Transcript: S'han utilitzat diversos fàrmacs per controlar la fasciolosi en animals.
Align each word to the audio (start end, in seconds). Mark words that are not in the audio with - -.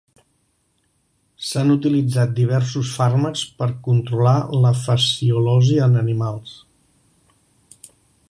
S'han 1.49 1.73
utilitzat 1.73 2.31
diversos 2.39 2.93
fàrmacs 3.01 3.43
per 3.59 3.67
controlar 3.89 4.35
la 4.65 4.73
fasciolosi 4.87 5.79
en 5.89 6.01
animals. 6.03 6.57